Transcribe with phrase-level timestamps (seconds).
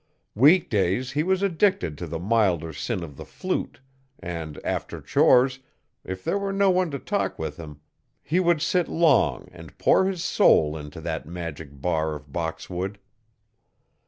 [0.33, 3.79] Weekdays he was addicted to the milder sin of the flute
[4.17, 5.59] and, after chores,
[6.03, 7.81] if there were no one to talk with him,
[8.23, 12.97] he would sit long and pour his soul into that magic bar of boxwood.